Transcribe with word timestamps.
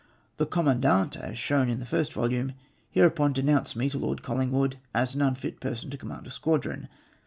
The 0.37 0.47
commandant, 0.47 1.15
as 1.15 1.37
shown 1.37 1.69
in 1.69 1.79
the 1.79 1.85
first 1.85 2.11
volume, 2.13 2.53
hereupon 2.89 3.33
denounced 3.33 3.75
me 3.75 3.87
to 3.91 3.99
Lord 3.99 4.23
ColHng 4.23 4.49
wood 4.49 4.79
as 4.95 5.13
an 5.13 5.21
unfit 5.21 5.59
person 5.59 5.91
to 5.91 5.97
command 5.99 6.25
a 6.25 6.31
squadron. 6.31 6.87